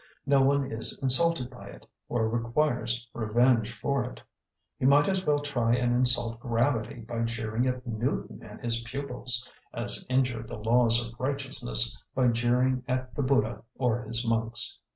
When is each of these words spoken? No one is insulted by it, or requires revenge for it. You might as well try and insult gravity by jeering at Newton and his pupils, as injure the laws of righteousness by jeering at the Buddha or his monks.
No 0.25 0.41
one 0.41 0.71
is 0.71 0.97
insulted 1.03 1.51
by 1.51 1.67
it, 1.67 1.85
or 2.09 2.27
requires 2.27 3.07
revenge 3.13 3.71
for 3.79 4.03
it. 4.03 4.19
You 4.79 4.87
might 4.87 5.07
as 5.07 5.23
well 5.27 5.37
try 5.37 5.75
and 5.75 5.93
insult 5.93 6.39
gravity 6.39 7.01
by 7.01 7.21
jeering 7.21 7.67
at 7.67 7.85
Newton 7.85 8.41
and 8.41 8.59
his 8.59 8.81
pupils, 8.81 9.47
as 9.75 10.03
injure 10.09 10.41
the 10.41 10.57
laws 10.57 11.05
of 11.07 11.13
righteousness 11.19 12.01
by 12.15 12.29
jeering 12.29 12.83
at 12.87 13.13
the 13.13 13.21
Buddha 13.21 13.61
or 13.75 14.01
his 14.01 14.27
monks. 14.27 14.79